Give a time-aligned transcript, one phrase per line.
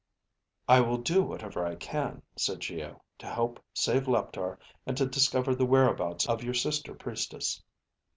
[0.67, 5.53] "I will do whatever I can," said Geo, "to help save Leptar and to discover
[5.53, 7.61] the whereabouts of your sister priestess."